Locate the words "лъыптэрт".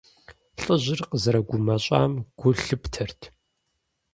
2.63-3.21